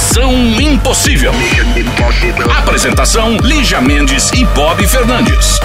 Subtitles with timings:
[0.00, 1.30] Missão Impossível.
[2.58, 5.60] Apresentação: Lígia Mendes e Bob Fernandes.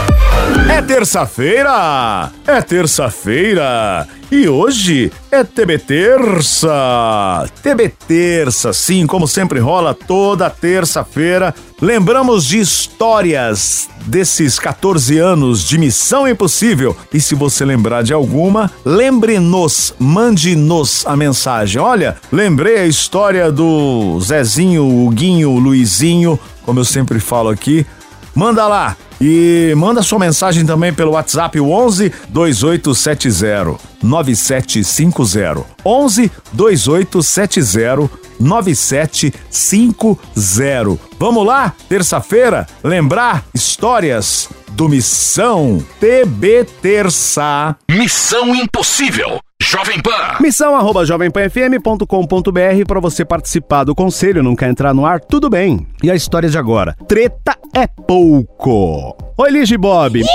[0.70, 2.32] É terça-feira!
[2.46, 4.06] É terça-feira!
[4.30, 7.48] E hoje é TB Terça!
[7.64, 11.56] TB Terça, sim, como sempre rola toda terça-feira.
[11.82, 16.96] Lembramos de histórias desses 14 anos de Missão Impossível.
[17.14, 21.82] E se você lembrar de alguma, lembre-nos, mande-nos a mensagem.
[21.82, 27.86] Olha, lembrei a história do Zezinho, Guinho, Luizinho, como eu sempre falo aqui.
[28.34, 35.64] Manda lá, e manda sua mensagem também pelo WhatsApp 11 2870 9750.
[35.86, 41.00] 11 2870 9750.
[41.18, 41.74] Vamos lá?
[41.88, 47.78] Terça-feira, lembrar histórias do Missão TB Terça.
[47.90, 49.40] Missão Impossível.
[49.68, 50.38] Jovem Pan.
[50.42, 55.20] Missão arroba jovempanfm.com.br para você participar do conselho, não quer entrar no ar?
[55.20, 55.88] Tudo bem.
[56.04, 56.96] E a história de agora?
[57.08, 59.18] Treta é pouco.
[59.36, 60.22] Oi, Lige Bob.
[60.22, 60.26] Ih,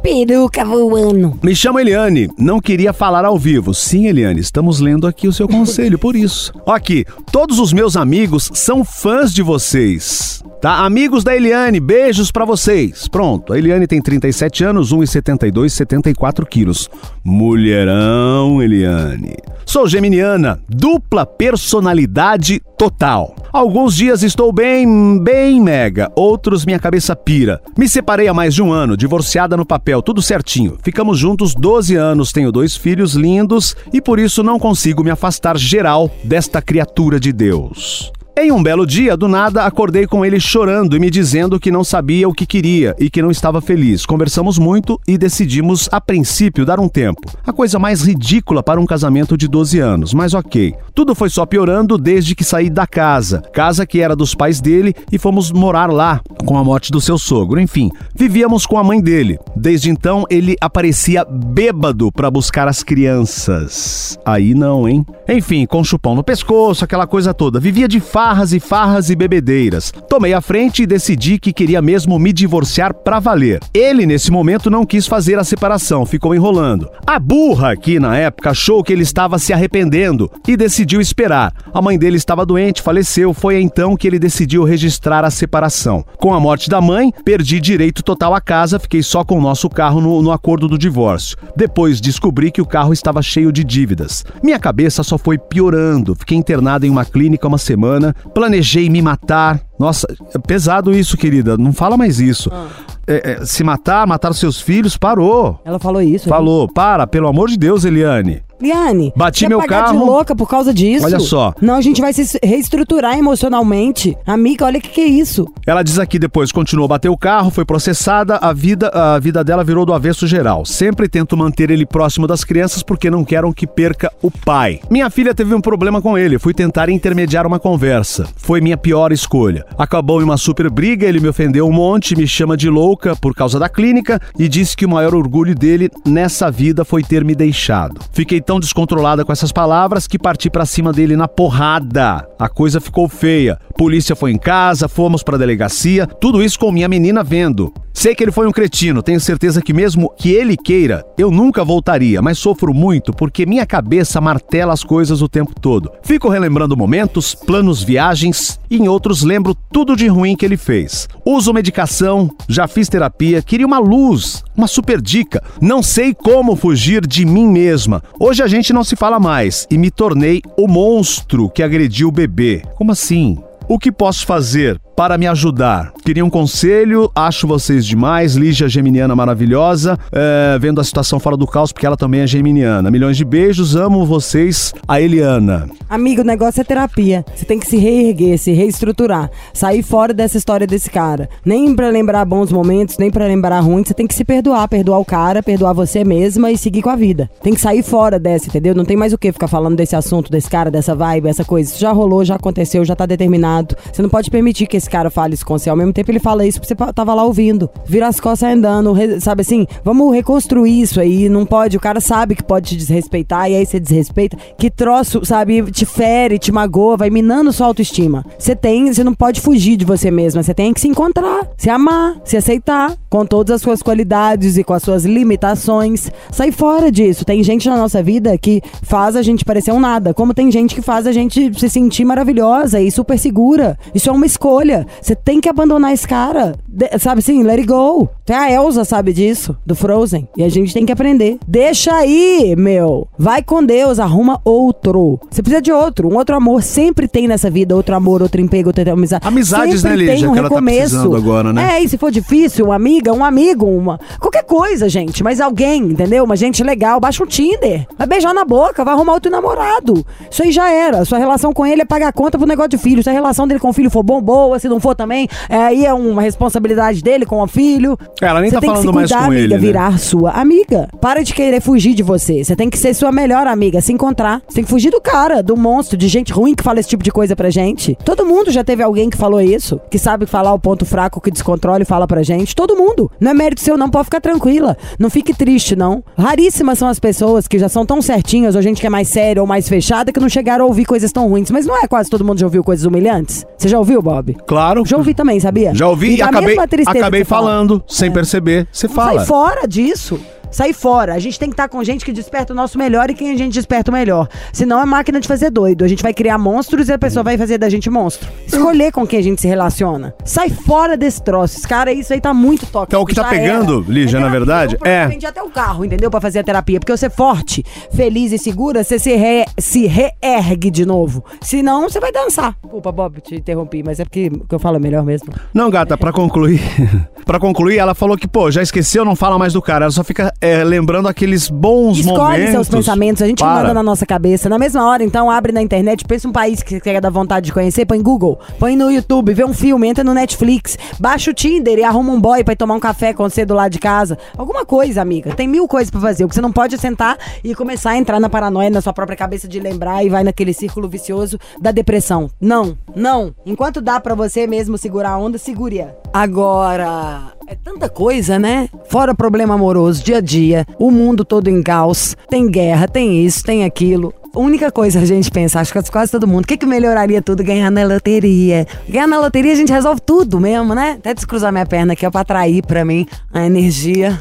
[0.00, 1.36] peruca voando.
[1.42, 3.74] Me chamo Eliane, não queria falar ao vivo.
[3.74, 6.52] Sim, Eliane, estamos lendo aqui o seu conselho, por isso.
[6.68, 10.40] Aqui, todos os meus amigos são fãs de vocês.
[10.66, 10.84] Tá?
[10.84, 13.06] Amigos da Eliane, beijos para vocês.
[13.06, 16.90] Pronto, a Eliane tem 37 anos, 1,72, 74 quilos.
[17.22, 19.36] Mulherão, Eliane.
[19.64, 23.36] Sou geminiana, dupla personalidade total.
[23.52, 27.62] Alguns dias estou bem, bem mega, outros minha cabeça pira.
[27.78, 30.78] Me separei há mais de um ano, divorciada no papel, tudo certinho.
[30.82, 35.56] Ficamos juntos 12 anos, tenho dois filhos lindos e por isso não consigo me afastar
[35.56, 38.12] geral desta criatura de Deus.
[38.38, 41.82] Em um belo dia, do nada, acordei com ele chorando e me dizendo que não
[41.82, 44.04] sabia o que queria e que não estava feliz.
[44.04, 47.32] Conversamos muito e decidimos, a princípio, dar um tempo.
[47.46, 50.74] A coisa mais ridícula para um casamento de 12 anos, mas ok.
[50.94, 54.94] Tudo foi só piorando desde que saí da casa, casa que era dos pais dele,
[55.10, 57.58] e fomos morar lá com a morte do seu sogro.
[57.58, 59.38] Enfim, vivíamos com a mãe dele.
[59.56, 64.18] Desde então, ele aparecia bêbado para buscar as crianças.
[64.26, 65.06] Aí não, hein?
[65.26, 67.58] Enfim, com chupão no pescoço, aquela coisa toda.
[67.58, 69.92] Vivia de fato farras e farras e bebedeiras.
[70.08, 73.60] Tomei a frente e decidi que queria mesmo me divorciar pra valer.
[73.72, 76.90] Ele, nesse momento, não quis fazer a separação, ficou enrolando.
[77.06, 81.52] A burra aqui na época achou que ele estava se arrependendo e decidiu esperar.
[81.72, 86.04] A mãe dele estava doente, faleceu, foi então que ele decidiu registrar a separação.
[86.18, 89.68] Com a morte da mãe, perdi direito total à casa, fiquei só com o nosso
[89.68, 91.36] carro no, no acordo do divórcio.
[91.54, 94.24] Depois descobri que o carro estava cheio de dívidas.
[94.42, 99.60] Minha cabeça só foi piorando, fiquei internado em uma clínica uma semana, planejei me matar.
[99.78, 101.56] Nossa, é pesado isso, querida.
[101.56, 102.50] Não fala mais isso.
[102.52, 102.68] Ah.
[103.06, 105.60] É, é, se matar, matar os seus filhos, parou.
[105.64, 106.28] Ela falou isso?
[106.28, 106.68] Falou.
[106.68, 108.42] Para, pelo amor de Deus, Eliane.
[108.60, 109.98] Liane, bati meu pagar carro.
[109.98, 111.04] de louca por causa disso.
[111.04, 111.52] Olha só.
[111.60, 114.16] Não, a gente vai se reestruturar emocionalmente.
[114.26, 115.46] Amiga, olha o que, que é isso.
[115.66, 119.44] Ela diz aqui depois, continuou a bater o carro, foi processada, a vida, a vida
[119.44, 120.64] dela virou do avesso geral.
[120.64, 124.80] Sempre tento manter ele próximo das crianças porque não quero que perca o pai.
[124.90, 128.26] Minha filha teve um problema com ele, fui tentar intermediar uma conversa.
[128.36, 129.64] Foi minha pior escolha.
[129.78, 133.34] Acabou em uma super briga, ele me ofendeu um monte, me chama de louca por
[133.34, 137.34] causa da clínica e disse que o maior orgulho dele nessa vida foi ter me
[137.34, 138.00] deixado.
[138.12, 142.26] Fiquei tão descontrolada com essas palavras que parti para cima dele na porrada.
[142.38, 143.58] A coisa ficou feia.
[143.76, 147.74] Polícia foi em casa, fomos para delegacia, tudo isso com minha menina vendo.
[147.92, 151.64] Sei que ele foi um cretino, tenho certeza que mesmo que ele queira, eu nunca
[151.64, 155.90] voltaria, mas sofro muito porque minha cabeça martela as coisas o tempo todo.
[156.02, 161.08] Fico relembrando momentos, planos, viagens e em outros lembro tudo de ruim que ele fez.
[161.24, 165.42] Uso medicação, já fiz terapia, queria uma luz, uma super dica.
[165.58, 168.02] Não sei como fugir de mim mesma.
[168.20, 172.12] Hoje a gente não se fala mais e me tornei o monstro que agrediu o
[172.12, 172.62] bebê.
[172.76, 173.38] Como assim?
[173.68, 175.92] O que posso fazer para me ajudar?
[176.02, 178.34] Queria um conselho, acho vocês demais.
[178.34, 182.90] Lígia Geminiana maravilhosa, é, vendo a situação fora do caos, porque ela também é geminiana.
[182.90, 184.72] Milhões de beijos, amo vocês.
[184.88, 185.68] A Eliana.
[185.90, 187.24] Amigo, o negócio é terapia.
[187.34, 189.30] Você tem que se reerguer, se reestruturar.
[189.52, 191.28] Sair fora dessa história desse cara.
[191.44, 193.88] Nem para lembrar bons momentos, nem para lembrar ruins.
[193.88, 194.66] Você tem que se perdoar.
[194.68, 197.30] Perdoar o cara, perdoar você mesma e seguir com a vida.
[197.42, 198.74] Tem que sair fora dessa, entendeu?
[198.74, 201.70] Não tem mais o que ficar falando desse assunto, desse cara, dessa vibe, essa coisa.
[201.70, 203.76] Isso já rolou, já aconteceu, já tá determinado.
[203.92, 205.70] Você não pode permitir que esse cara fale isso com você.
[205.70, 207.70] Ao mesmo tempo ele fala isso porque você tava lá ouvindo.
[207.84, 209.66] Vira as costas andando, sabe assim?
[209.84, 211.28] Vamos reconstruir isso aí.
[211.28, 214.36] Não pode, o cara sabe que pode te desrespeitar e aí você desrespeita.
[214.58, 218.24] Que troço, sabe, te fere, te magoa, vai minando sua autoestima.
[218.38, 220.42] Você tem, você não pode fugir de você mesma.
[220.42, 224.64] Você tem que se encontrar, se amar, se aceitar com todas as suas qualidades e
[224.64, 226.10] com as suas limitações.
[226.30, 227.24] Sai fora disso.
[227.24, 230.74] Tem gente na nossa vida que faz a gente parecer um nada, como tem gente
[230.74, 233.78] que faz a gente se sentir maravilhosa e super segura.
[233.94, 234.75] Isso é uma escolha.
[235.00, 236.54] Você tem que abandonar esse cara.
[236.66, 238.08] De- sabe assim, let it go.
[238.24, 240.28] Até a Elsa sabe disso, do Frozen.
[240.36, 241.38] E a gente tem que aprender.
[241.46, 243.06] Deixa aí, meu.
[243.18, 245.18] Vai com Deus, arruma outro.
[245.30, 246.08] Você precisa de outro.
[246.08, 247.74] Um outro amor sempre tem nessa vida.
[247.76, 249.26] Outro amor, outro emprego, outra amizade.
[249.26, 251.14] Amizades, Sempre né, Lígia, tem um que ela tá recomeço.
[251.14, 251.76] agora, né?
[251.76, 253.98] É, e se for difícil, uma amiga, um amigo, uma.
[254.20, 255.22] Qualquer coisa, gente.
[255.22, 256.24] Mas alguém, entendeu?
[256.24, 256.98] Uma gente legal.
[256.98, 257.86] Baixa um Tinder.
[257.96, 260.04] Vai beijar na boca, vai arrumar outro namorado.
[260.30, 261.04] Isso aí já era.
[261.04, 263.02] Sua relação com ele é pagar a conta pro negócio de filho.
[263.02, 264.58] Se a relação dele com o filho for bom, boa.
[264.66, 267.96] Se não for também, é, aí é uma responsabilidade dele com o filho.
[268.20, 269.60] Ela nem Você tá tem que falando se mais cuidar, com amiga, ele, né?
[269.60, 270.88] virar sua amiga.
[271.00, 272.42] Para de querer fugir de você.
[272.42, 274.42] Você tem que ser sua melhor amiga, se encontrar.
[274.48, 277.04] Você tem que fugir do cara, do monstro, de gente ruim que fala esse tipo
[277.04, 277.96] de coisa pra gente.
[278.04, 281.30] Todo mundo já teve alguém que falou isso, que sabe falar o ponto fraco, que
[281.30, 282.56] descontrola e fala pra gente.
[282.56, 283.08] Todo mundo.
[283.20, 283.88] Não é mérito seu, não.
[283.88, 284.76] Pode ficar tranquila.
[284.98, 286.02] Não fique triste, não.
[286.18, 289.40] Raríssimas são as pessoas que já são tão certinhas, ou gente que é mais séria
[289.40, 291.50] ou mais fechada, que não chegaram a ouvir coisas tão ruins.
[291.52, 293.46] Mas não é quase todo mundo já ouviu coisas humilhantes?
[293.56, 294.36] Você já ouviu, Bob?
[294.46, 294.55] Claro.
[294.86, 295.74] Já ouvi também, sabia?
[295.74, 298.66] Já ouvi e a acabei, mesma tristeza acabei falando, sem perceber.
[298.72, 299.18] Você fala.
[299.18, 300.20] Sai fora disso.
[300.50, 301.14] Sai fora.
[301.14, 303.36] A gente tem que estar com gente que desperta o nosso melhor e quem a
[303.36, 304.28] gente desperta o melhor.
[304.52, 305.84] Senão é máquina de fazer doido.
[305.84, 308.28] A gente vai criar monstros e a pessoa vai fazer da gente monstro.
[308.46, 310.14] Escolher com quem a gente se relaciona.
[310.24, 311.58] Sai fora desse troço.
[311.58, 312.84] Esse cara, isso aí tá muito tóxico.
[312.88, 313.92] Então, o que tá pegando, era.
[313.92, 316.10] Lígia, É na verdade, Eu é- vendi até o carro, entendeu?
[316.10, 316.78] Pra fazer a terapia.
[316.80, 321.24] Porque você é forte, feliz e segura, você se, re, se reergue de novo.
[321.40, 322.56] Senão, você vai dançar.
[322.62, 325.32] Desculpa, Bob, te interrompi, mas é porque eu falo é melhor mesmo.
[325.52, 326.60] Não, gata, pra concluir.
[327.24, 329.84] pra concluir, ela falou que, pô, já esqueceu, não fala mais do cara.
[329.86, 332.50] Ela só fica é, lembrando aqueles bons Escolhe momentos.
[332.50, 333.62] seus pensamentos, a gente Para.
[333.62, 334.48] manda na nossa cabeça.
[334.48, 337.46] Na mesma hora, então, abre na internet, pensa um país que você quer dar vontade
[337.46, 341.34] de conhecer, põe Google, põe no YouTube, vê um filme, entra no Netflix, baixa o
[341.34, 343.78] Tinder e arruma um boy pra ir tomar um café com você do lado de
[343.78, 344.18] casa.
[344.36, 345.34] Alguma coisa, amiga.
[345.34, 346.24] Tem mil coisas pra fazer.
[346.24, 348.92] O que você não pode é sentar e começar a entrar na paranoia na sua
[348.92, 352.30] própria cabeça de lembrar e vai naquele círculo vicioso da depressão.
[352.40, 353.34] Não, não.
[353.44, 355.88] Enquanto dá pra você mesmo segurar a onda, segure-a.
[356.12, 358.68] Agora, é tanta coisa, né?
[358.88, 363.44] Fora problema amoroso, dia a dia, o mundo todo em caos, tem guerra, tem isso,
[363.44, 364.12] tem aquilo.
[364.34, 367.22] A única coisa a gente pensa, acho que quase todo mundo, o que, que melhoraria
[367.22, 367.42] tudo?
[367.42, 368.66] Ganhar na loteria.
[368.88, 370.96] Ganhar na loteria a gente resolve tudo mesmo, né?
[370.98, 374.20] Até descruzar minha perna aqui, ó, pra atrair pra mim a energia,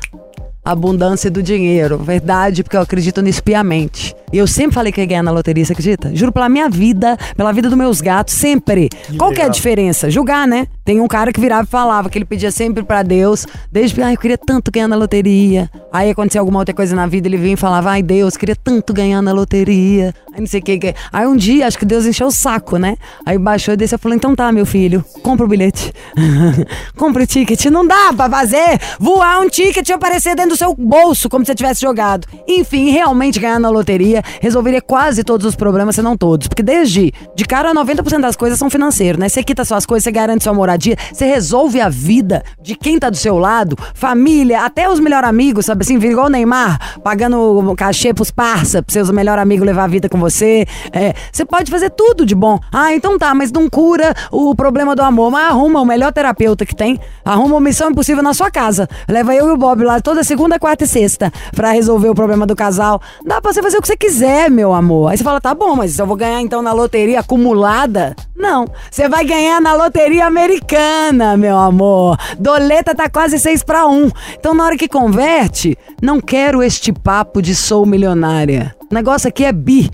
[0.63, 1.97] a abundância do dinheiro.
[1.97, 4.15] Verdade, porque eu acredito nisso piamente.
[4.35, 6.13] E eu sempre falei que ia ganhar na loteria, você acredita?
[6.13, 8.89] Juro pela minha vida, pela vida dos meus gatos, sempre.
[9.17, 10.09] Qual que é a diferença?
[10.11, 10.67] Julgar, né?
[10.83, 14.01] Tem um cara que virava e falava que ele pedia sempre pra Deus, desde que,
[14.01, 15.71] ai, eu queria tanto ganhar na loteria.
[15.89, 18.93] Aí acontecia alguma outra coisa na vida, ele vinha e falava, ai, Deus, queria tanto
[18.93, 20.13] ganhar na loteria.
[20.33, 20.77] Aí não sei o que.
[20.79, 22.97] que- Aí um dia, acho que Deus encheu o saco, né?
[23.25, 25.93] Aí baixou e desceu e falou, então tá, meu filho, compra o bilhete.
[26.97, 27.65] compra o ticket.
[27.67, 31.51] Não dá pra fazer voar um ticket e aparecer dentro do seu bolso, como se
[31.51, 32.27] você tivesse jogado.
[32.47, 36.47] Enfim, realmente ganhar na loteria resolveria quase todos os problemas, se não todos.
[36.47, 39.29] Porque desde, de cara, 90% das coisas são financeiras, né?
[39.29, 43.09] Você quita suas coisas, você garante sua moradia, você resolve a vida de quem tá
[43.09, 45.97] do seu lado, família, até os melhores amigos, sabe assim?
[45.97, 50.09] Vira igual o Neymar, pagando cachê pros parça, pra seus melhores amigos levar a vida
[50.09, 50.65] com você.
[50.91, 52.59] É, você pode fazer tudo de bom.
[52.71, 55.31] Ah, então tá, mas não cura o problema do amor.
[55.31, 56.99] Mas arruma o melhor terapeuta que tem.
[57.23, 58.87] Arruma uma missão impossível na sua casa.
[59.07, 62.45] Leva eu e o Bob lá toda segunda, quarta e sexta pra resolver o problema
[62.45, 63.01] do casal.
[63.25, 64.14] Dá pra você fazer o que você quiser,
[64.49, 65.11] meu amor.
[65.11, 68.15] Aí você fala, tá bom, mas eu vou ganhar então na loteria acumulada?
[68.35, 68.65] Não.
[68.89, 72.17] Você vai ganhar na loteria americana, meu amor.
[72.37, 74.11] Doleta tá quase 6 para 1.
[74.39, 78.75] Então, na hora que converte, não quero este papo de sou milionária.
[78.89, 79.91] O negócio aqui é bi.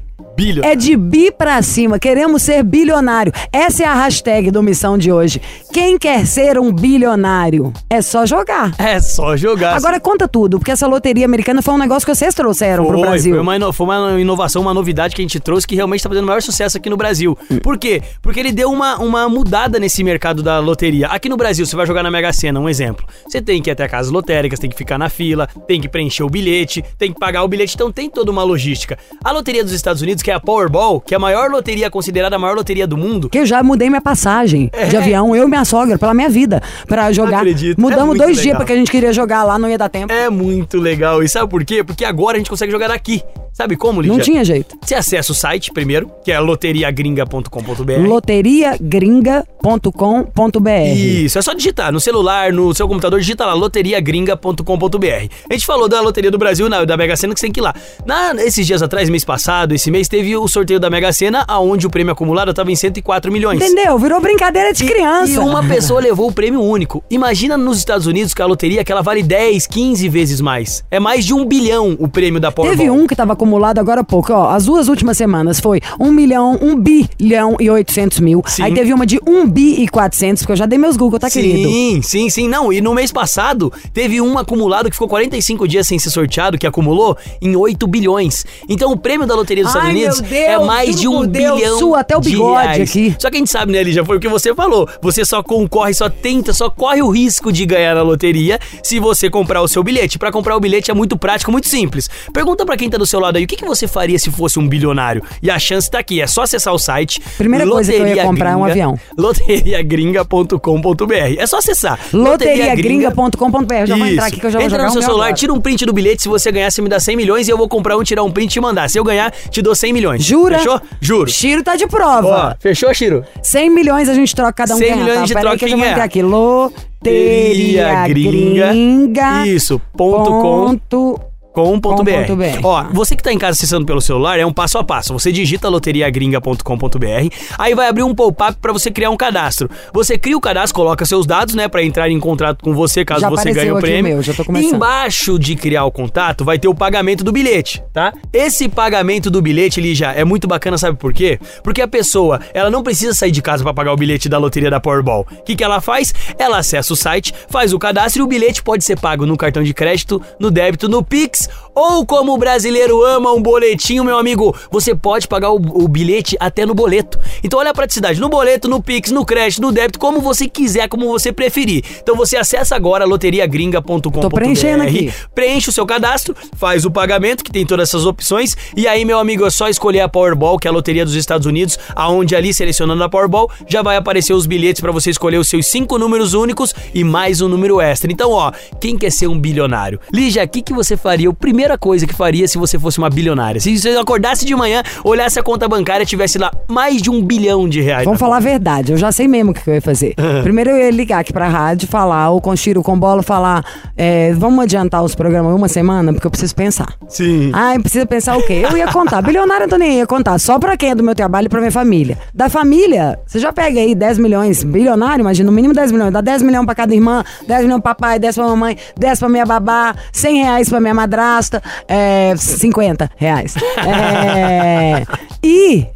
[0.63, 1.99] É de bi pra cima.
[1.99, 3.31] Queremos ser bilionário.
[3.51, 5.41] Essa é a hashtag do Missão de hoje.
[5.71, 7.71] Quem quer ser um bilionário?
[7.89, 8.73] É só jogar.
[8.77, 9.75] É só jogar.
[9.75, 13.07] Agora conta tudo, porque essa loteria americana foi um negócio que vocês trouxeram pro Foi,
[13.07, 13.33] Brasil.
[13.35, 16.23] Foi uma, foi uma inovação, uma novidade que a gente trouxe que realmente tá fazendo
[16.23, 17.37] o maior sucesso aqui no Brasil.
[17.61, 18.01] Por quê?
[18.21, 21.07] Porque ele deu uma, uma mudada nesse mercado da loteria.
[21.07, 23.05] Aqui no Brasil, você vai jogar na Mega Sena, um exemplo.
[23.27, 26.23] Você tem que ir até casas lotéricas, tem que ficar na fila, tem que preencher
[26.23, 28.97] o bilhete, tem que pagar o bilhete, então tem toda uma logística.
[29.23, 32.35] A loteria dos Estados Unidos, que é a Powerball, que é a maior loteria considerada
[32.35, 35.47] a maior loteria do mundo, Que eu já mudei minha passagem de avião, eu e
[35.47, 37.37] minha sogra, pela minha vida, pra jogar.
[37.37, 37.41] É.
[37.41, 37.77] acredito.
[37.77, 38.59] É Mudamos muito dois dias legal.
[38.59, 40.11] porque a gente queria jogar lá, não ia dar tempo.
[40.11, 41.21] É muito legal.
[41.23, 41.83] E sabe por quê?
[41.83, 43.21] Porque agora a gente consegue jogar aqui.
[43.53, 44.17] Sabe como, Lídia?
[44.17, 44.77] Não tinha jeito.
[44.81, 48.07] Você acessa o site primeiro, que é loteriagringa.com.br.
[48.07, 50.95] loteriagringa.com.br.
[50.95, 55.27] Isso, é só digitar no celular, no seu computador, digita lá loteriagringa.com.br.
[55.49, 57.59] A gente falou da Loteria do Brasil, na, da Mega Sena, que você tem que
[57.59, 57.73] ir lá.
[58.05, 61.85] Na, esses dias atrás, mês passado, esse mês, teve o sorteio da Mega Sena, aonde
[61.85, 63.61] o prêmio acumulado estava em 104 milhões.
[63.61, 63.97] Entendeu?
[63.99, 65.33] Virou brincadeira de criança.
[65.33, 67.03] E uma pessoa levou o prêmio único.
[67.09, 70.83] Imagina nos Estados Unidos que a loteria que ela vale 10, 15 vezes mais.
[70.89, 72.77] É mais de um bilhão o prêmio da Powerball.
[72.77, 74.49] Teve um que estava acumulado agora há pouco, ó.
[74.49, 78.43] As duas últimas semanas foi 1 milhão, 1 bilhão e 800 mil.
[78.45, 78.63] Sim.
[78.63, 81.29] Aí teve uma de 1 bi e 400, porque eu já dei meus Google, tá,
[81.29, 81.67] querido?
[81.67, 82.47] Sim, sim, sim.
[82.47, 86.57] Não, e no mês passado teve um acumulado que ficou 45 dias sem ser sorteado,
[86.57, 88.45] que acumulou em 8 bilhões.
[88.69, 91.13] Então o prêmio da Loteria dos Ai, Estados Unidos meu Deus, é mais de um
[91.13, 91.79] juro por Deus, bilhão.
[91.79, 92.89] sua até o de bigode reais.
[92.89, 93.15] aqui.
[93.17, 94.05] Só que a gente sabe, né, Lígia?
[94.05, 94.87] Foi o que você falou.
[95.01, 99.29] Você só concorre, só tenta, só corre o risco de ganhar na loteria se você
[99.29, 100.19] comprar o seu bilhete.
[100.19, 102.09] Pra comprar o bilhete é muito prático, muito simples.
[102.31, 104.59] Pergunta pra quem tá do seu lado aí, o que, que você faria se fosse
[104.59, 105.23] um bilionário?
[105.41, 107.21] E a chance tá aqui, é só acessar o site.
[107.37, 108.97] Primeira coisa que eu ia comprar é um avião.
[109.17, 111.35] Loteriagringa.com.br.
[111.37, 111.99] É só acessar.
[112.13, 113.85] Loteriagringa.com.br.
[113.85, 115.85] Já vou entrar aqui que eu já vou Entra no seu celular, tira um print
[115.85, 116.23] do bilhete.
[116.23, 118.31] Se você ganhar, você me dá 100 milhões e eu vou comprar um, tirar um
[118.31, 118.89] print e mandar.
[118.89, 120.23] Se eu ganhar, te dou 100 milhões.
[120.23, 120.59] Jura?
[120.59, 120.81] Fechou?
[120.99, 121.29] Juro.
[121.29, 122.57] Chiro tá de Ó, prova.
[122.59, 123.23] fechou, Chiro?
[123.41, 125.25] 100 milhões a gente troca cada um 100 quem é, milhões tá?
[125.25, 126.21] de Pera troca aí que eu quem vou entrar aqui.
[126.21, 129.47] Loteria Gringa.
[129.47, 130.41] Isso, ponto com.
[130.41, 131.30] ponto com.br.
[131.53, 132.59] Com.br.
[132.63, 135.13] Ó, você que tá em casa acessando pelo celular, é um passo a passo.
[135.13, 139.69] Você digita loteriagringa.com.br, aí vai abrir um pop-up pra você criar um cadastro.
[139.93, 143.21] Você cria o cadastro, coloca seus dados, né, Pra entrar em contrato com você, caso
[143.21, 144.13] Já você ganhe o prêmio.
[144.15, 144.75] meu, já tô começando.
[144.75, 148.13] Embaixo de criar o contato vai ter o pagamento do bilhete, tá?
[148.33, 151.39] Esse pagamento do bilhete, ele já é muito bacana, sabe por quê?
[151.63, 154.69] Porque a pessoa, ela não precisa sair de casa pra pagar o bilhete da loteria
[154.69, 155.25] da Powerball.
[155.31, 156.13] O que que ela faz?
[156.37, 159.63] Ela acessa o site, faz o cadastro e o bilhete pode ser pago no cartão
[159.63, 164.17] de crédito, no débito, no Pix oh ou como o brasileiro ama um boletinho, meu
[164.17, 167.19] amigo, você pode pagar o, o bilhete até no boleto.
[167.43, 170.87] Então olha a praticidade, no boleto, no Pix, no crédito, no débito, como você quiser,
[170.87, 171.83] como você preferir.
[172.01, 175.13] Então você acessa agora loteriagringa.com.br, Tô preenchendo aqui.
[175.33, 179.19] preenche o seu cadastro, faz o pagamento, que tem todas essas opções, e aí, meu
[179.19, 182.53] amigo, é só escolher a Powerball, que é a loteria dos Estados Unidos, aonde ali,
[182.53, 186.33] selecionando a Powerball, já vai aparecer os bilhetes pra você escolher os seus cinco números
[186.33, 188.11] únicos e mais um número extra.
[188.11, 189.99] Então, ó, quem quer ser um bilionário?
[190.13, 191.29] Lígia, o que, que você faria?
[191.29, 193.61] A primeira coisa que faria se você fosse uma bilionária?
[193.61, 197.69] Se você acordasse de manhã, olhasse a conta bancária, tivesse lá mais de um bilhão
[197.69, 198.03] de reais.
[198.03, 200.15] Vamos falar a verdade, eu já sei mesmo o que eu ia fazer.
[200.41, 203.63] Primeiro eu ia ligar aqui pra rádio, falar, ou com Chiro, com Bola, falar,
[203.95, 206.95] é, vamos adiantar os programas uma semana, porque eu preciso pensar.
[207.07, 207.51] Sim.
[207.53, 208.65] Ah, precisa pensar o quê?
[208.67, 209.21] Eu ia contar.
[209.21, 210.39] Bilionário eu tô nem ia contar.
[210.39, 212.17] Só pra quem é do meu trabalho e pra minha família.
[212.33, 214.63] Da família, você já pega aí 10 milhões.
[214.63, 216.11] Bilionário, imagina, no mínimo 10 milhões.
[216.11, 219.29] Dá 10 milhões pra cada irmã, 10 milhões pro papai, 10 pra mamãe, 10 pra
[219.29, 221.50] minha babá, 100 reais pra minha madrasta,
[221.87, 223.55] é, 50 reais.
[223.85, 225.03] É,
[225.43, 225.87] e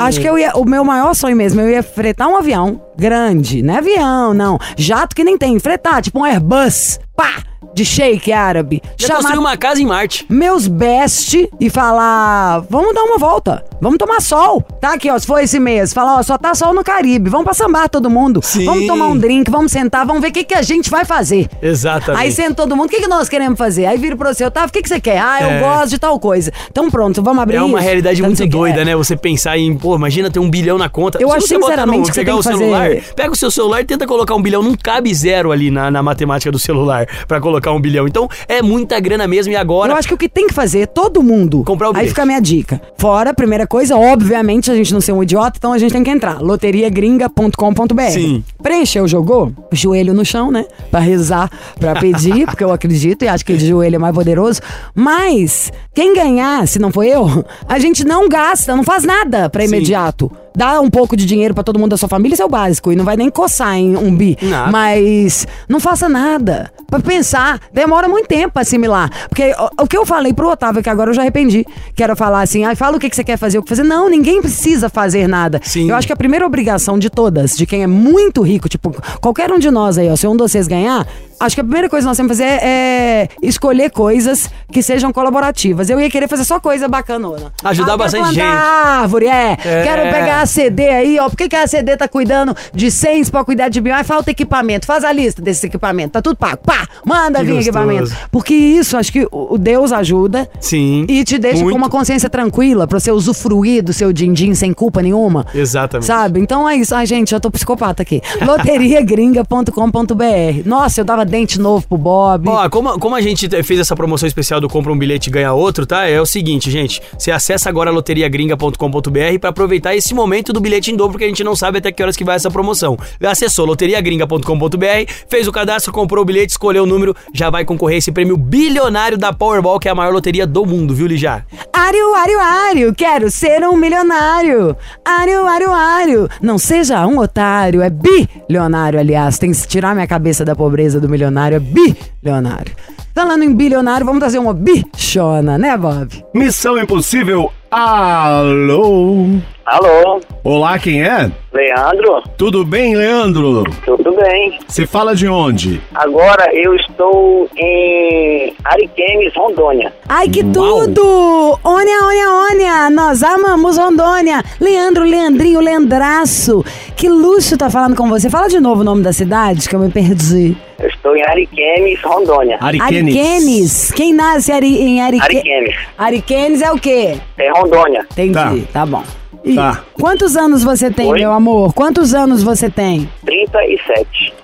[0.00, 0.52] Acho que eu ia.
[0.54, 3.62] O meu maior sonho mesmo, eu ia fretar um avião grande.
[3.62, 4.58] Não é avião, não.
[4.76, 5.58] Jato que nem tem.
[5.58, 6.98] Fretar, tipo um Airbus.
[7.20, 7.34] Pá!
[7.74, 8.82] De shake árabe.
[8.96, 10.24] Já construiu uma casa em Marte.
[10.30, 14.62] meus best e falar: vamos dar uma volta, vamos tomar sol.
[14.80, 17.44] Tá aqui, ó, se for esse mês, falar: ó, só tá sol no Caribe, vamos
[17.44, 18.40] pra sambar todo mundo.
[18.42, 18.64] Sim.
[18.64, 21.48] Vamos tomar um drink, vamos sentar, vamos ver o que, que a gente vai fazer.
[21.60, 22.22] Exatamente.
[22.24, 23.84] Aí senta todo mundo, o que, que nós queremos fazer?
[23.86, 25.18] Aí vira pra você, Otávio, o que, que você quer?
[25.18, 25.60] Ah, eu É.
[25.60, 26.50] gosto de tal coisa.
[26.70, 27.86] Então pronto, vamos abrir É uma isso?
[27.86, 28.96] realidade Então, muito doida, né?
[28.96, 31.18] Você pensar em, pô, imagina ter um bilhão na conta.
[31.20, 33.32] Eu Se acho você sinceramente no, que você pegar tem o que fazer- celular, pega
[33.32, 36.50] o seu celular e tenta colocar um bilhão, não cabe zero ali na, na matemática
[36.50, 38.06] do celular pra colocar um bilhão.
[38.06, 40.86] Então é muita grana mesmo e agora Eu acho que o que tem que fazer,
[40.88, 41.62] todo mundo.
[41.64, 42.08] Comprar o Aí bilhete.
[42.10, 42.80] fica a minha dica.
[42.98, 46.10] Fora, primeira coisa, obviamente, a gente não ser um idiota, então a gente tem que
[46.10, 46.40] entrar.
[46.40, 48.02] loteriagringa.com.br.
[48.10, 48.44] Sim.
[48.62, 49.52] Preencheu, jogou?
[49.72, 50.64] Joelho no chão, né?
[50.90, 54.60] Pra rezar, pra pedir, porque eu acredito e acho que de joelho é mais poderoso.
[54.94, 59.64] Mas, quem ganhar, se não for eu, a gente não gasta, não faz nada pra
[59.64, 60.30] imediato.
[60.54, 62.92] Dá um pouco de dinheiro pra todo mundo da sua família, isso é o básico.
[62.92, 64.36] E não vai nem coçar em um bi.
[64.42, 64.70] Nada.
[64.70, 66.70] Mas não faça nada.
[66.88, 69.10] Pra pensar, demora muito tempo pra assimilar.
[69.28, 71.64] Porque o, o que eu falei pro Otávio, que agora eu já arrependi,
[71.94, 73.84] que era falar assim, ah, fala o que, que você quer fazer, o que fazer.
[73.84, 75.60] Não, ninguém precisa fazer nada.
[75.62, 75.88] Sim.
[75.88, 79.52] Eu acho que a primeira obrigação de todas, de quem é muito rico, tipo, qualquer
[79.52, 81.06] um de nós aí, ó, se um de vocês ganhar,
[81.40, 85.12] acho que a primeira coisa que nós temos que fazer é escolher coisas que sejam
[85.12, 85.90] colaborativas.
[85.90, 87.52] Eu ia querer fazer só coisa bacanona.
[87.64, 88.40] Ajudar ah, bastante gente.
[88.40, 89.56] árvore, é.
[89.64, 89.82] É.
[89.82, 91.28] Quero pegar a CD aí, ó.
[91.28, 93.94] Por que, que a CD tá cuidando de 100 pra cuidar de mil?
[93.94, 94.86] Aí falta equipamento.
[94.86, 96.12] Faz a lista desses equipamentos.
[96.12, 96.58] Tá tudo pago.
[96.58, 96.88] Pá!
[97.04, 98.14] Manda vir equipamento.
[98.30, 100.48] Porque isso, acho que o o Deus ajuda.
[100.60, 101.04] Sim.
[101.08, 101.72] E te deixa Muito.
[101.72, 105.44] com uma consciência tranquila pra você usufruir do seu din-din sem culpa nenhuma.
[105.52, 106.06] Exatamente.
[106.06, 106.38] Sabe?
[106.40, 106.94] Então é isso.
[106.94, 108.22] Ai, gente, eu tô psicopata aqui.
[108.40, 110.62] loteriagringa.com.br.
[110.64, 112.48] Nossa, eu dava dente novo pro Bob.
[112.48, 115.52] Ó, como, como a gente fez essa promoção especial do compra um bilhete e ganha
[115.52, 116.06] outro, tá?
[116.06, 117.00] É o seguinte, gente.
[117.16, 121.44] Você acessa agora loteriagringa.com.br pra aproveitar esse momento do bilhete em dobro, porque a gente
[121.44, 122.98] não sabe até que horas que vai essa promoção.
[123.24, 128.10] Acessou loteriagringa.com.br, fez o cadastro, comprou o bilhete, escolheu o número, já vai concorrer esse
[128.10, 131.44] prêmio bilionário da Powerball, que é a maior loteria do mundo, viu, Lijá?
[131.72, 134.76] Ário, ário, ário, quero ser um milionário.
[135.04, 139.38] Ário, ário, ário, não seja um otário, é bilionário, aliás.
[139.38, 142.74] Tem que tirar minha cabeça da pobreza do milionário, é bilionário.
[143.14, 146.24] Falando em bilionário, vamos trazer uma bichona, né, Bob?
[146.34, 149.26] Missão Impossível, alô?
[149.66, 151.30] Alô, Olá, quem é?
[151.52, 152.22] Leandro?
[152.36, 153.62] Tudo bem, Leandro?
[153.84, 154.58] Tudo bem?
[154.66, 155.80] Você fala de onde?
[155.94, 159.92] Agora eu estou em Ariquemes, Rondônia.
[160.08, 160.52] Ai, que Uau.
[160.52, 161.58] tudo!
[161.62, 162.90] Ônia, ônia, ônia!
[162.90, 164.42] Nós amamos Rondônia!
[164.60, 166.64] Leandro, Leandrinho, Leandraço!
[166.96, 168.28] Que luxo tá falando com você.
[168.28, 170.56] Fala de novo o nome da cidade, que eu me perdi.
[171.00, 172.58] Estou em Ariquemes, Rondônia.
[172.60, 173.16] Ariquenes.
[173.16, 173.90] Ariquenes.
[173.92, 175.34] Quem nasce Ari- em Ariquenes?
[175.38, 177.16] Ariquemes, Ariquenes é o quê?
[177.38, 178.06] é Rondônia.
[178.12, 178.32] Entendi,
[178.66, 178.80] Tá.
[178.80, 179.02] tá, bom.
[179.42, 179.82] E Tá.
[179.94, 181.20] Quantos anos você tem, Oi?
[181.20, 181.72] meu amor?
[181.72, 183.08] Quantos anos você tem?
[183.24, 184.34] 37.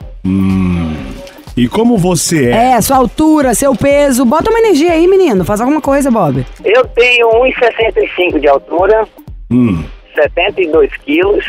[1.54, 2.72] E como você é?
[2.72, 4.24] É, sua altura, seu peso.
[4.24, 5.44] Bota uma energia aí, menino.
[5.44, 6.44] Faz alguma coisa, Bob.
[6.64, 9.06] Eu tenho 1,65 de altura,
[9.50, 9.84] Hum.
[10.14, 11.44] 72 quilos.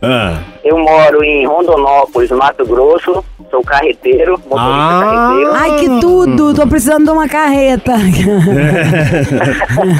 [0.00, 0.38] Ah.
[0.64, 3.24] Eu moro em Rondonópolis, Mato Grosso.
[3.50, 5.00] Sou carreteiro, motorista Ah.
[5.02, 5.52] carreteiro.
[5.54, 6.54] Ai, que tudo!
[6.54, 7.94] Tô precisando de uma carreta.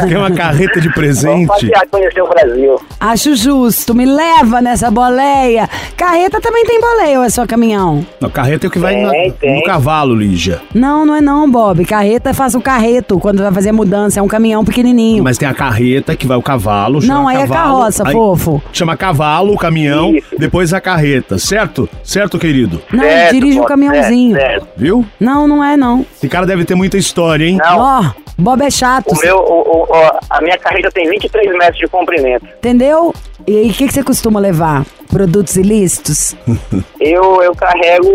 [0.08, 1.46] Quer uma carreta de Vamos presente?
[1.46, 2.76] passear, conhecer o Brasil.
[3.00, 3.94] Acho justo.
[3.94, 5.68] Me leva nessa boleia.
[5.96, 8.04] Carreta também tem boleia ou é só caminhão?
[8.20, 9.56] Não, carreta é o que vai na- Tem, tem.
[9.56, 10.60] no cavalo, Lígia.
[10.74, 11.84] Não, não é não, Bob.
[11.86, 14.20] Carreta faz o carreto quando vai fazer mudança.
[14.20, 15.24] É um caminhão pequenininho.
[15.24, 17.00] Mas tem a carreta que vai o cavalo.
[17.02, 18.62] Não, aí é cavalo, carroça, aí fofo.
[18.72, 20.26] Chama cavalo, o caminhão, Isso.
[20.38, 21.88] depois a carreta, certo?
[22.04, 22.80] Certo, querido?
[22.92, 24.34] Não, Certo, dirige o caminhãozinho.
[24.36, 24.68] certo, certo.
[24.76, 25.04] Viu?
[25.20, 26.04] Não, não é não.
[26.16, 27.56] Esse cara deve ter muita história, hein?
[27.58, 28.04] Não, Ó,
[28.36, 29.12] Bob é chato.
[29.12, 32.46] o meu, o- o- o- a minha carreta tem 23 metros de comprimento.
[32.58, 33.12] Entendeu?
[33.46, 34.84] E aí, o que, que você costuma levar?
[35.08, 36.36] Produtos ilícitos?
[37.00, 38.08] Eu, eu carrego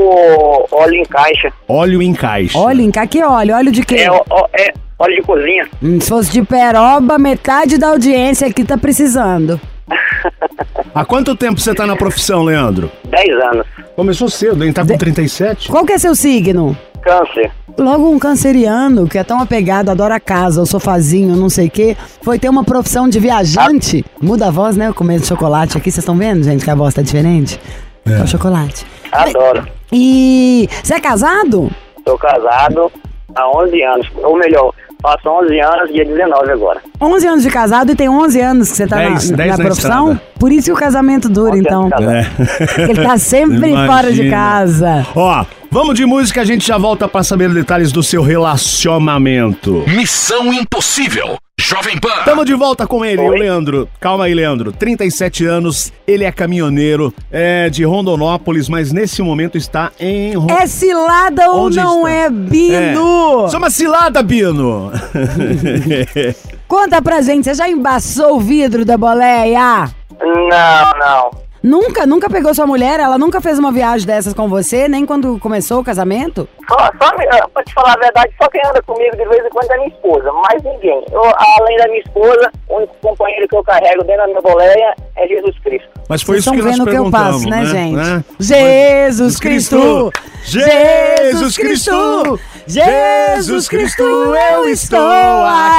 [0.71, 1.51] óleo em caixa.
[1.67, 2.57] Óleo em caixa.
[2.59, 3.55] Óleo, em cá, que óleo?
[3.55, 3.95] Óleo de quê?
[3.95, 5.67] É, ó- ó- é óleo de cozinha.
[5.81, 9.59] Hum, se fosse de peroba, metade da audiência aqui tá precisando.
[10.93, 12.91] Há quanto tempo você tá na profissão, Leandro?
[13.05, 13.67] 10 anos.
[13.95, 14.71] Começou cedo, hein?
[14.71, 15.69] Tá com 37?
[15.69, 16.77] Qual que é seu signo?
[17.01, 17.51] Câncer.
[17.77, 21.71] Logo um canceriano que é tão apegado, adora a casa, o sofazinho, não sei o
[21.71, 24.05] quê, foi ter uma profissão de viajante.
[24.21, 24.87] Muda a voz, né?
[24.87, 27.59] Eu comendo chocolate aqui, vocês estão vendo, gente, que a voz tá diferente?
[28.05, 28.85] É, o chocolate.
[29.11, 29.67] Adoro.
[29.91, 31.69] E você é casado?
[32.07, 32.91] Sou casado
[33.35, 34.07] há 11 anos.
[34.23, 36.79] Ou melhor, faço 11 anos, dia 19 agora.
[36.99, 39.57] 11 anos de casado e tem 11 anos que você tá Dez- na, dez na
[39.57, 40.11] na profissão?
[40.13, 40.33] estrada.
[40.39, 41.89] Por isso que o casamento dura, 11 então.
[42.09, 42.81] É.
[42.89, 45.05] Ele tá sempre fora de casa.
[45.15, 49.83] Ó, vamos de música, a gente já volta pra saber detalhes do seu relacionamento.
[49.87, 51.37] Missão Impossível.
[51.73, 52.21] Jovem Pan.
[52.23, 53.39] Tamo de volta com ele, o Oi.
[53.39, 53.89] Leandro.
[53.99, 54.71] Calma aí, Leandro.
[54.71, 61.49] 37 anos, ele é caminhoneiro, é de Rondonópolis, mas nesse momento está em É cilada
[61.49, 62.11] ou Onde não está?
[62.11, 63.47] é, Bino?
[63.49, 63.55] É.
[63.55, 64.91] É uma cilada, Bino!
[66.67, 69.89] Conta pra gente, você já embaçou o vidro da boleia?
[70.21, 71.42] Não, não.
[71.63, 72.99] Nunca, nunca pegou sua mulher?
[72.99, 76.45] Ela nunca fez uma viagem dessas com você, nem quando começou o casamento?
[76.67, 79.49] Só, só, ah, pra te falar a verdade, só quem anda comigo de vez em
[79.49, 80.29] quando é minha esposa.
[80.33, 81.05] Mais ninguém.
[81.09, 84.93] Eu, além da minha esposa, o único companheiro que eu carrego dentro da minha boleia
[85.15, 85.87] é Jesus Cristo.
[86.09, 87.95] Mas foi Vocês isso que estão nós vendo o que eu perguntamos, passo, né, gente?
[87.95, 88.25] Né?
[88.39, 90.11] Jesus Cristo!
[90.43, 92.39] Jesus Cristo!
[92.67, 94.99] Jesus Cristo, eu estou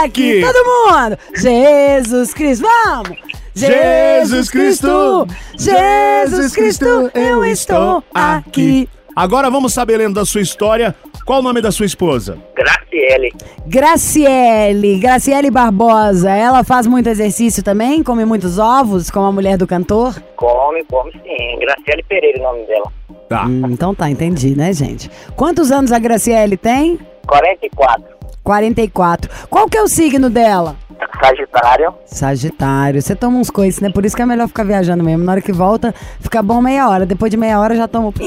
[0.02, 0.40] aqui!
[0.40, 1.18] Todo mundo!
[1.34, 3.33] Jesus Cristo, vamos!
[3.54, 5.26] Jesus Cristo!
[5.56, 8.88] Jesus Cristo, eu estou aqui!
[9.14, 10.92] Agora vamos saber, lendo da sua história,
[11.24, 12.36] qual o nome da sua esposa?
[12.56, 13.32] Graciele.
[13.64, 18.02] Graciele, Graciele Barbosa, ela faz muito exercício também?
[18.02, 20.20] Come muitos ovos, como a mulher do cantor?
[20.34, 21.58] Come, come sim.
[21.60, 22.92] Graciele Pereira, o nome dela.
[23.28, 23.46] Tá.
[23.46, 25.08] Hum, então tá, entendi, né, gente?
[25.36, 26.98] Quantos anos a Graciele tem?
[27.28, 28.13] 44.
[28.44, 29.30] 44.
[29.48, 30.76] Qual que é o signo dela?
[31.20, 31.94] Sagitário.
[32.04, 33.00] Sagitário.
[33.02, 33.90] Você toma uns coices, né?
[33.90, 35.24] Por isso que é melhor ficar viajando mesmo.
[35.24, 37.06] Na hora que volta, fica bom meia hora.
[37.06, 38.12] Depois de meia hora já toma.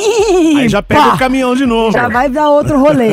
[0.58, 1.92] Aí já pega o caminhão de novo.
[1.92, 3.12] Já vai dar outro rolê.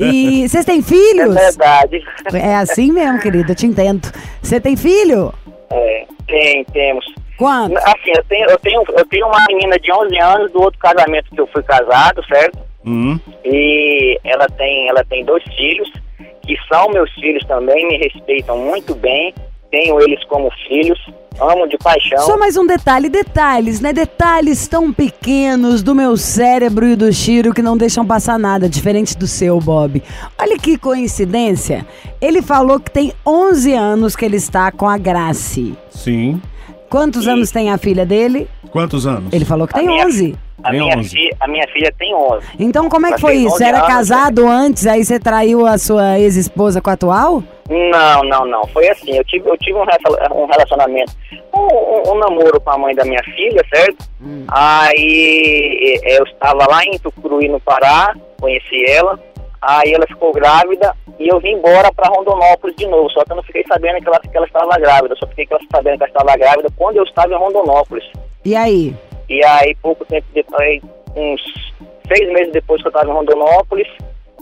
[0.00, 1.34] E vocês têm É filhos?
[1.34, 2.02] verdade.
[2.34, 4.10] É assim mesmo, querido, eu te entendo.
[4.42, 5.32] Você tem filho?
[5.70, 7.04] É, tem, temos.
[7.38, 7.76] Quantos?
[7.84, 11.30] Assim, eu tenho, eu, tenho, eu tenho uma menina de 11 anos do outro casamento
[11.30, 12.58] que eu fui casado, certo?
[12.84, 13.18] Hum.
[13.44, 15.90] E ela tem, ela tem dois filhos,
[16.46, 19.34] que são meus filhos também, me respeitam muito bem.
[19.70, 20.98] tenho eles como filhos,
[21.40, 22.18] amo de paixão.
[22.26, 23.90] Só mais um detalhe, detalhes, né?
[23.90, 29.16] Detalhes tão pequenos do meu cérebro e do Chiro que não deixam passar nada, diferente
[29.16, 30.02] do seu, Bob.
[30.38, 31.86] Olha que coincidência.
[32.20, 35.74] Ele falou que tem 11 anos que ele está com a Grace.
[35.88, 36.40] Sim.
[36.92, 38.46] Quantos anos tem a filha dele?
[38.70, 39.32] Quantos anos?
[39.32, 40.36] Ele falou que A tem minha- 11.
[40.62, 41.08] A Tem minha, 11.
[41.08, 42.46] fi- a minha filha tem 11.
[42.60, 43.54] Então como é que Mas foi isso?
[43.54, 47.42] 11 Era anos, casado antes, aí você traiu a sua ex-esposa com a atual?
[47.70, 48.64] Não, não, não.
[48.68, 49.16] Foi assim.
[49.16, 51.12] Eu tive, eu tive um rela- um relacionamento,
[51.54, 54.04] um, um- um namoro com a mãe da minha filha, certo?
[54.48, 59.18] Aí eh, eu estava lá em Tucuruí, no Pará, conheci ela.
[59.62, 63.08] Aí ela ficou grávida e eu vim embora para Rondonópolis de novo.
[63.10, 65.14] Só que eu não fiquei sabendo que ela, que ela estava grávida.
[65.14, 68.04] Eu só fiquei sabendo que ela estava grávida quando eu estava em Rondonópolis.
[68.44, 68.96] E aí?
[69.28, 70.82] E aí, pouco tempo depois,
[71.14, 71.40] uns
[72.08, 73.88] seis meses depois que eu estava em Rondonópolis,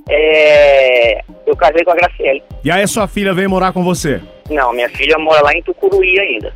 [0.09, 2.43] eh, eu casei com a Graciele.
[2.65, 4.23] E aí a sua filha veio morar com você?
[4.49, 6.53] Não, minha filha mora lá em Tucuruí ainda.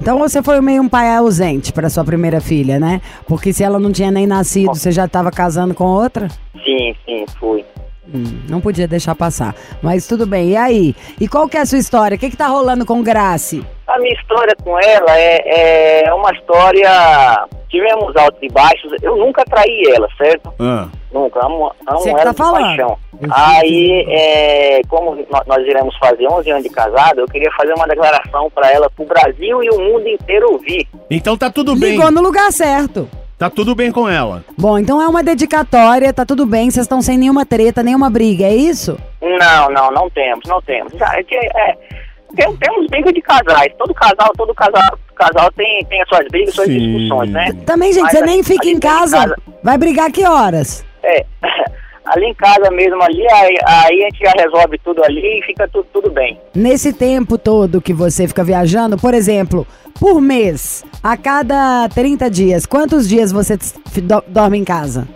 [0.00, 3.02] Então você foi meio um pai ausente para sua primeira filha, né?
[3.26, 6.28] Porque se ela não tinha nem nascido, você já estava casando com outra?
[6.64, 7.64] Sim, sim, fui.
[8.12, 9.54] Hum, não podia deixar passar.
[9.82, 10.50] Mas tudo bem.
[10.50, 10.94] E aí?
[11.20, 12.16] E qual que é a sua história?
[12.16, 13.64] O que que tá rolando com Grace?
[13.86, 17.46] A minha história com ela é, é uma história.
[17.70, 18.92] Tivemos altos e baixos.
[19.02, 20.52] Eu nunca traí ela, certo?
[20.58, 20.88] Ah.
[21.12, 21.44] Nunca.
[21.44, 22.62] Amo, amo Você que ela tá de falando.
[22.62, 22.98] paixão.
[23.20, 27.72] Eu Aí, é, como nó- nós iremos fazer 11 anos de casado, eu queria fazer
[27.74, 30.86] uma declaração para ela, pro Brasil e o mundo inteiro ouvir.
[31.10, 31.92] Então tá tudo bem.
[31.92, 33.08] Ligou no lugar certo.
[33.38, 34.44] Tá tudo bem com ela.
[34.58, 38.44] Bom, então é uma dedicatória, tá tudo bem, vocês estão sem nenhuma treta, nenhuma briga,
[38.44, 38.98] é isso?
[39.22, 40.92] Não, não, não temos, não temos.
[41.00, 41.76] É, que, é,
[42.36, 43.72] tem- temos briga de casais.
[43.78, 46.78] Todo casal, todo casal, casal tem, tem as suas brigas, suas Sim.
[46.78, 47.52] discussões, né?
[47.66, 49.34] Também, gente, Mas você a- nem fica em tem casa.
[49.62, 50.84] Vai brigar que horas?
[51.02, 51.24] É,
[52.04, 55.68] ali em casa mesmo, ali, aí, aí a gente já resolve tudo ali e fica
[55.68, 56.38] tudo, tudo bem.
[56.54, 59.66] Nesse tempo todo que você fica viajando, por exemplo,
[59.98, 65.06] por mês, a cada 30 dias, quantos dias você do- dorme em casa?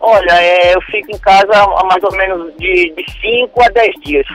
[0.00, 4.26] Olha, é, eu fico em casa há mais ou menos de 5 a 10 dias,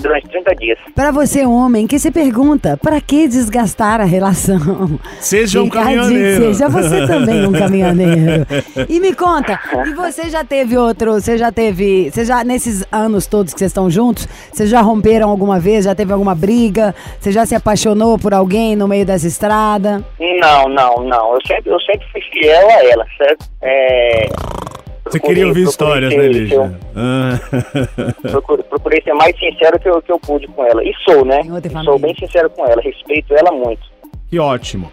[0.00, 0.78] durante 30 dias.
[0.94, 4.98] Pra você, homem, que se pergunta, pra que desgastar a relação?
[5.20, 6.54] Seja um Ricardinho, caminhoneiro.
[6.54, 8.46] Seja você também um caminhoneiro.
[8.88, 13.26] E me conta, e você já teve outro, você já teve, você já, nesses anos
[13.26, 16.94] todos que vocês estão juntos, vocês já romperam alguma vez, já teve alguma briga?
[17.18, 20.04] Você já se apaixonou por alguém no meio dessa estrada?
[20.18, 21.34] Não, não, não.
[21.34, 23.46] Eu sempre, eu sempre fui fiel a ela, certo?
[23.62, 24.26] É,
[25.10, 26.80] Você procurei- queria ouvir histórias, ser- né, Lígia?
[26.96, 28.30] Ah.
[28.30, 30.82] Procurei, procurei ser mais sincero que eu, que eu pude com ela.
[30.84, 31.40] E sou, né?
[31.42, 32.80] E sou bem sincero com ela.
[32.80, 33.80] Respeito ela muito.
[34.28, 34.92] que ótimo.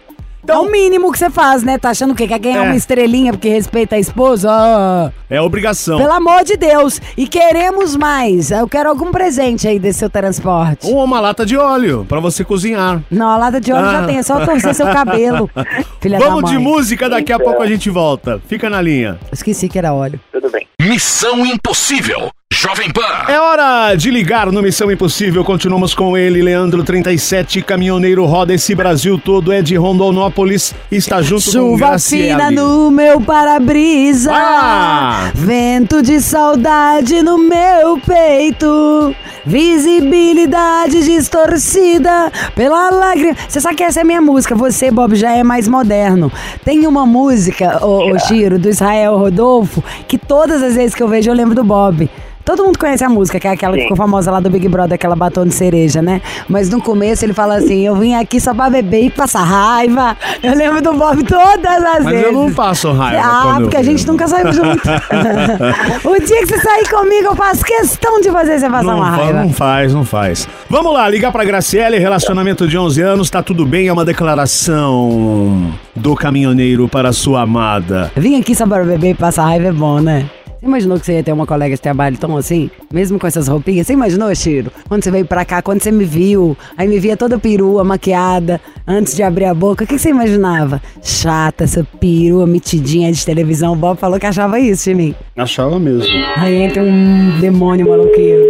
[0.50, 1.78] É o mínimo que você faz, né?
[1.78, 2.26] Tá achando o quê?
[2.26, 2.66] Quer ganhar É.
[2.68, 4.48] uma estrelinha porque respeita a esposa?
[4.50, 5.98] Ah, É obrigação.
[5.98, 7.00] pelo amor de Deus.
[7.16, 8.50] E queremos mais.
[8.50, 10.86] Eu quero algum presente aí desse seu transporte.
[10.86, 13.02] Ou uma lata de óleo pra você cozinhar.
[13.10, 13.92] Não, a lata de óleo Ah.
[14.00, 15.50] já tem, é só torcer seu cabelo.
[16.00, 16.52] Filha da Vamos mãe.
[16.52, 17.46] de música, daqui a Então.
[17.46, 18.40] pouco a gente volta.
[18.46, 19.18] Fica na linha.
[19.32, 20.18] Esqueci que era óleo.
[20.32, 20.66] Tudo bem.
[20.80, 22.30] Missão Impossível.
[22.52, 23.02] Jovem Pan.
[23.28, 25.44] É hora de ligar no Missão Impossível.
[25.44, 31.44] Continuamos com ele, Leandro 37, caminhoneiro, roda esse Brasil todo, é de Rondonópolis, está junto
[31.44, 32.30] com Chuva Graciele.
[32.30, 34.32] fina no meu para-brisa.
[34.34, 35.30] Ah!
[35.34, 39.14] Vento de saudade no meu peito.
[39.46, 43.36] Visibilidade distorcida pela lágrima.
[43.46, 44.54] Você sabe que essa é a minha música.
[44.56, 46.32] Você, Bob, já é mais moderno.
[46.64, 51.08] Tem uma música, ô, ô Chiro, do Israel Rodolfo, que todas as vezes que eu
[51.08, 52.10] vejo eu lembro do Bob.
[52.48, 53.88] Todo mundo conhece a música, que é aquela que Sim.
[53.88, 56.22] ficou famosa lá do Big Brother, aquela batom de cereja, né?
[56.48, 60.16] Mas no começo ele fala assim: Eu vim aqui só pra beber e passar raiva.
[60.42, 62.22] Eu lembro do Bob todas as Mas vezes.
[62.24, 63.22] eu não passo raiva.
[63.22, 64.80] Ah, porque a gente nunca saiu junto.
[66.08, 69.10] o dia que você sair comigo, eu faço questão de fazer você passar Não, uma
[69.10, 69.42] raiva.
[69.42, 70.48] não faz, não faz.
[70.70, 75.70] Vamos lá, ligar pra Graciele, relacionamento de 11 anos, tá tudo bem, é uma declaração
[75.94, 78.10] do caminhoneiro para sua amada.
[78.16, 80.24] Vim aqui só para beber e passar raiva é bom, né?
[80.60, 82.68] Você imaginou que você ia ter uma colega de trabalho tão assim?
[82.92, 83.86] Mesmo com essas roupinhas?
[83.86, 84.72] Você imaginou, Chiro?
[84.88, 88.60] Quando você veio pra cá, quando você me viu, aí me via toda perua, maquiada,
[88.84, 90.82] antes de abrir a boca, o que você imaginava?
[91.00, 93.74] Chata, essa perua metidinha de televisão.
[93.74, 95.14] O Bob falou que achava isso de mim.
[95.36, 96.12] Achava mesmo.
[96.36, 98.40] Aí entra um demônio maluquinho.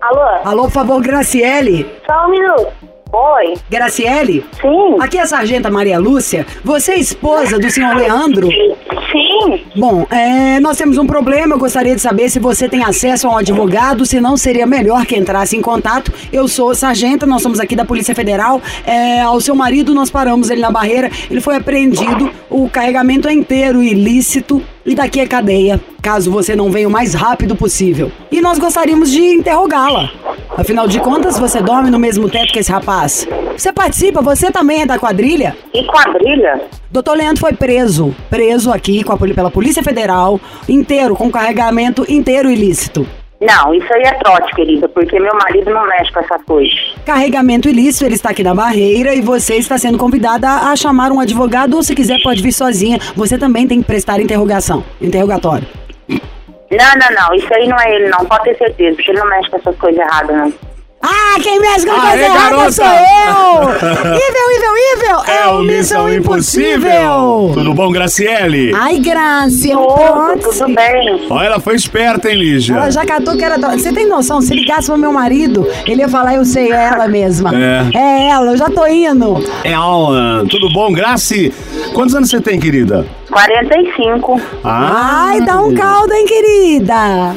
[0.00, 0.20] Alô?
[0.44, 1.86] Alô, por favor, Graciele?
[2.06, 2.66] Só um minuto.
[3.12, 3.54] Oi?
[3.70, 4.44] Graciele?
[4.60, 4.96] Sim?
[5.00, 6.46] Aqui é a Sargenta Maria Lúcia.
[6.64, 8.48] Você é esposa do senhor Leandro?
[9.76, 11.54] Bom, é, nós temos um problema.
[11.54, 14.04] Eu gostaria de saber se você tem acesso a um advogado.
[14.04, 16.12] Se não, seria melhor que entrasse em contato.
[16.32, 18.60] Eu sou sargenta, nós somos aqui da Polícia Federal.
[18.84, 21.10] É, ao seu marido, nós paramos ele na barreira.
[21.30, 22.30] Ele foi apreendido.
[22.50, 24.62] O carregamento é inteiro ilícito.
[24.86, 28.10] E daqui é cadeia, caso você não venha o mais rápido possível.
[28.30, 30.10] E nós gostaríamos de interrogá-la.
[30.56, 33.26] Afinal de contas, você dorme no mesmo teto que esse rapaz.
[33.56, 35.56] Você participa, você também é da quadrilha?
[35.74, 36.62] E quadrilha?
[36.90, 38.14] Doutor Leandro foi preso.
[38.30, 43.06] Preso aqui com a, pela Polícia Federal, inteiro, com carregamento inteiro ilícito.
[43.40, 46.74] Não, isso aí é trote, querida, porque meu marido não mexe com essas coisas.
[47.04, 51.20] Carregamento ilícito, ele está aqui na barreira e você está sendo convidada a, chamar um
[51.20, 52.98] advogado ou se quiser pode vir sozinha.
[53.14, 55.66] Você também tem que prestar interrogação, interrogatório.
[56.08, 56.18] Não,
[56.98, 59.50] não, não, isso aí não é ele, não, pode ter certeza, porque ele não mexe
[59.50, 60.52] com essas coisas erradas, não.
[61.02, 62.72] Ah, quem mexe com Aê, coisa errada garota!
[62.72, 63.70] sou eu!
[64.16, 65.32] Ível, ível, ível!
[65.32, 67.50] É, o Missão Impossível!
[67.54, 68.72] Tudo bom, Graciele?
[68.74, 70.50] Ai, Graça, Tudo, pronto.
[70.50, 71.26] tudo bem.
[71.30, 72.74] Ó, ela foi esperta, hein, Lígia?
[72.74, 73.56] Ela já catou que era.
[73.76, 74.40] Você tem noção?
[74.40, 77.52] Se ligasse pro meu marido, ele ia falar, eu sei, é ela mesma.
[77.56, 77.96] É.
[77.96, 79.36] É ela, eu já tô indo.
[79.64, 81.52] Ela, tudo bom, Graci?
[81.94, 83.06] Quantos anos você tem, querida?
[83.30, 84.40] 45.
[84.64, 87.36] Ah, Ai, dá um caldo, hein, querida?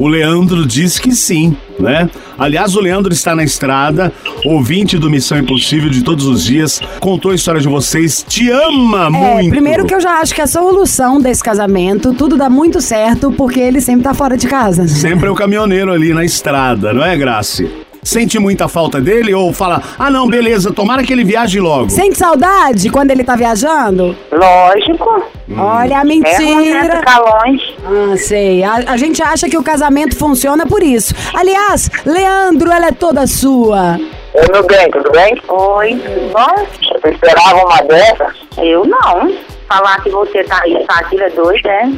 [0.00, 2.08] O Leandro diz que sim, né?
[2.38, 4.10] Aliás, o Leandro está na estrada,
[4.46, 9.08] ouvinte do Missão Impossível de todos os dias, contou a história de vocês, te ama
[9.08, 9.50] É, muito.
[9.50, 13.60] primeiro que eu já acho que a solução desse casamento, tudo dá muito certo, porque
[13.60, 14.88] ele sempre tá fora de casa.
[14.88, 17.70] Sempre é o caminhoneiro ali na estrada, não é, Graci?
[18.02, 21.90] Sente muita falta dele ou fala, ah não, beleza, tomara que ele viaje logo.
[21.90, 24.16] Sente saudade quando ele tá viajando?
[24.32, 25.22] Lógico.
[25.56, 26.96] Olha a É mentira.
[26.98, 27.76] ficar longe.
[27.84, 28.62] Ah, sei.
[28.62, 31.14] A, a gente acha que o casamento funciona por isso.
[31.34, 33.98] Aliás, Leandro, ela é toda sua.
[34.32, 35.40] Oi, meu bem, tudo bem?
[35.48, 36.66] Oi, tudo bom?
[37.00, 38.26] Você esperava uma dessa?
[38.58, 39.32] Eu não.
[39.68, 41.90] Falar que você tá aí, tá aqui, é doido, é?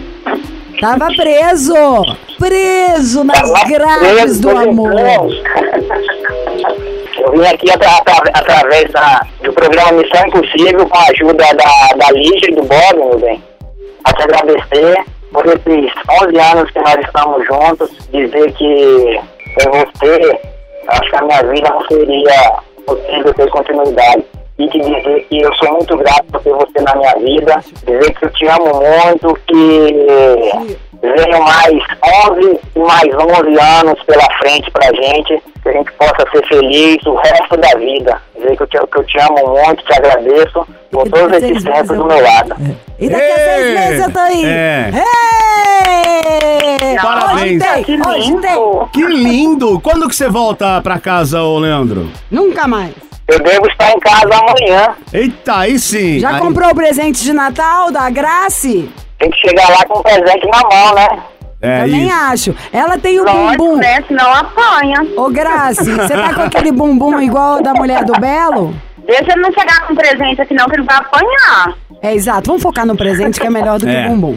[0.80, 1.74] Tava preso.
[2.38, 4.90] Preso nas Tava grades preso, do amor.
[7.24, 11.96] Eu vim aqui atra- atra- através da, do programa Missão Impossível com a ajuda da,
[11.96, 13.42] da Lígia do Bob, meu bem.
[14.04, 19.20] A te agradecer por esses 11 anos que nós estamos juntos, dizer que
[19.58, 20.40] sem você,
[20.88, 22.52] acho que a minha vida não seria
[22.86, 24.24] possível ter continuidade.
[24.58, 28.14] E te dizer que eu sou muito grato por ter você na minha vida, dizer
[28.14, 31.82] que eu te amo muito, que venham mais
[32.30, 36.96] 11 e mais 11 anos pela frente pra gente, que a gente possa ser feliz
[37.06, 38.20] o resto da vida.
[38.36, 41.90] Dizer que eu te, que eu te amo muito, te agradeço por todos esses tempos
[41.90, 42.54] eu- do meu lado.
[42.98, 43.74] E daqui a seis Ei!
[43.74, 44.44] meses eu tô aí.
[44.44, 44.90] É.
[46.22, 46.96] Ei!
[47.00, 47.62] Parabéns.
[47.62, 48.50] Hoje tem, Que hoje tem.
[48.54, 48.88] lindo.
[48.92, 49.80] Que lindo!
[49.80, 52.10] Quando que você volta pra casa, ô Leandro?
[52.30, 52.92] Nunca mais.
[53.28, 54.94] Eu devo estar em casa amanhã.
[55.12, 56.18] Eita, aí sim!
[56.18, 58.90] Já Aí- comprou o presente de Natal da Grace?
[59.18, 61.08] Tem que chegar lá com o presente na mão, né?
[61.62, 62.14] É Também isso.
[62.14, 62.54] acho.
[62.72, 63.76] Ela tem o Lógico, bumbum.
[63.76, 64.02] né?
[64.08, 65.06] Senão apanha.
[65.16, 68.74] Ô, Grace, você tá com aquele bumbum igual o da mulher do Belo?
[69.06, 71.74] Deixa ele não chegar com presente aqui não, que ele vai apanhar.
[72.02, 72.48] É exato.
[72.48, 74.06] Vamos focar no presente que é melhor do que É.
[74.06, 74.36] o bumbum.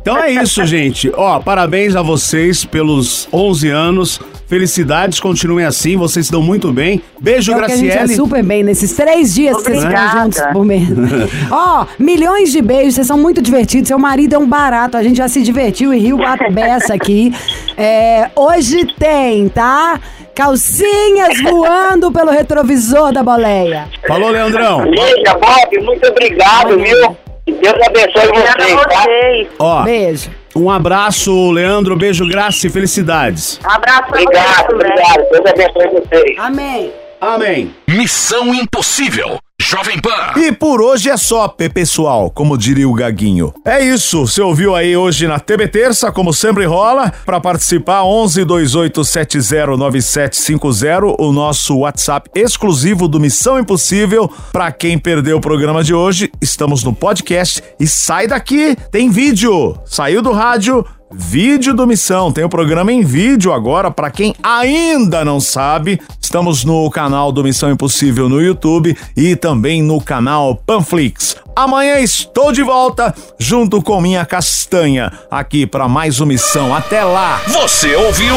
[0.00, 1.12] Então é isso, gente.
[1.14, 4.20] Ó, parabéns a vocês pelos 11 anos.
[4.50, 7.00] Felicidades, continuem assim, vocês se dão muito bem.
[7.20, 8.16] Beijo, É que a gente é Graciele.
[8.16, 10.08] super bem nesses três dias que vocês Obrigada.
[10.08, 10.88] ficam juntos por mês.
[11.52, 13.86] Ó, milhões de beijos, vocês são muito divertidos.
[13.86, 17.32] Seu marido é um barato, a gente já se divertiu e riu a beça aqui.
[17.76, 20.00] É, hoje tem, tá?
[20.34, 23.86] Calcinhas voando pelo retrovisor da boleia.
[24.08, 24.82] Falou, Leandrão.
[24.82, 27.16] Lígia, Bob, muito obrigado, viu?
[27.46, 29.54] Deus abençoe Obrigada vocês, tá?
[29.60, 30.39] Ó, Beijo.
[30.54, 31.96] Um abraço, Leandro.
[31.96, 33.60] Beijo, graça e felicidades.
[33.64, 34.90] Um abraço Obrigado, também.
[34.92, 35.30] obrigado.
[35.30, 36.38] Deus abençoe vocês.
[36.38, 36.92] Amém.
[37.20, 37.74] Amém.
[37.88, 39.38] Missão Impossível.
[39.70, 40.32] Jovem Pan.
[40.36, 43.54] E por hoje é só, P pessoal, como diria o Gaguinho.
[43.64, 47.12] É isso, você ouviu aí hoje na TB Terça, como sempre rola.
[47.24, 54.28] Para participar, 11 2870 9750, o nosso WhatsApp exclusivo do Missão Impossível.
[54.50, 59.78] Para quem perdeu o programa de hoje, estamos no podcast e sai daqui, tem vídeo.
[59.86, 65.24] Saiu do rádio, Vídeo do Missão, tem o programa em vídeo agora, para quem ainda
[65.24, 66.00] não sabe.
[66.20, 71.36] Estamos no canal do Missão Impossível no YouTube e também no canal Panflix.
[71.56, 76.72] Amanhã estou de volta junto com minha castanha aqui para mais uma missão.
[76.72, 77.40] Até lá.
[77.48, 78.36] Você ouviu?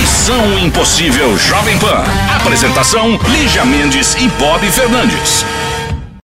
[0.00, 2.02] Missão Impossível Jovem Pan.
[2.40, 5.44] Apresentação: Lígia Mendes e Bob Fernandes.